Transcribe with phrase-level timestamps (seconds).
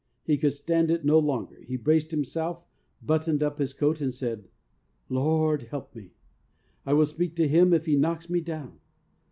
[0.23, 2.63] He could stand it no longer, he braced himself,
[3.03, 4.47] buttoned up his coat, and said,'
[5.09, 6.13] Lord, help me!
[6.87, 8.79] I will speak to him if he knocks me down.